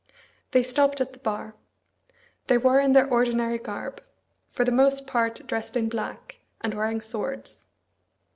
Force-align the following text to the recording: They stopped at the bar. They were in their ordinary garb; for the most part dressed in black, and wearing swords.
They 0.49 0.63
stopped 0.63 0.99
at 0.99 1.13
the 1.13 1.19
bar. 1.19 1.53
They 2.47 2.57
were 2.57 2.79
in 2.79 2.93
their 2.93 3.07
ordinary 3.07 3.59
garb; 3.59 4.01
for 4.51 4.65
the 4.65 4.71
most 4.71 5.05
part 5.05 5.45
dressed 5.45 5.77
in 5.77 5.89
black, 5.89 6.39
and 6.59 6.73
wearing 6.73 7.01
swords. 7.01 7.65